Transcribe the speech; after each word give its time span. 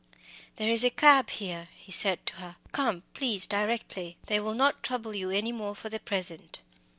"There 0.55 0.67
is 0.67 0.83
a 0.83 0.89
cab 0.89 1.29
here," 1.29 1.69
he 1.75 1.91
said 1.91 2.25
to 2.25 2.37
her. 2.37 2.55
"Come, 2.71 3.03
please, 3.13 3.45
directly. 3.45 4.17
They 4.25 4.39
will 4.39 4.55
not 4.55 4.81
trouble 4.81 5.15
you 5.15 5.29
any 5.29 5.51
more 5.51 5.75
for 5.75 5.89
the 5.89 5.99
present." 5.99 6.61